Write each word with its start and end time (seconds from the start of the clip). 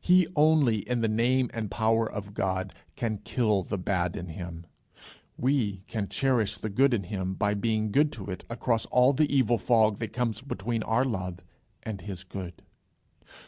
He 0.00 0.28
only, 0.36 0.88
in 0.88 1.00
the 1.00 1.08
name 1.08 1.50
and 1.52 1.68
power 1.68 2.08
of 2.08 2.32
God, 2.32 2.72
can 2.94 3.18
kill 3.18 3.64
the 3.64 3.76
bad 3.76 4.14
in 4.14 4.28
him; 4.28 4.66
we 5.36 5.82
can 5.88 6.06
cherish 6.08 6.56
the 6.56 6.68
good 6.68 6.94
in 6.94 7.02
him 7.02 7.34
by 7.34 7.54
being 7.54 7.90
good 7.90 8.12
to 8.12 8.30
it 8.30 8.44
across 8.48 8.86
all 8.86 9.12
the 9.12 9.36
evil 9.36 9.58
fog 9.58 9.98
that 9.98 10.12
comes 10.12 10.40
between 10.42 10.84
our 10.84 11.04
love 11.04 11.40
and 11.82 12.02
his 12.02 12.22
good. 12.22 12.62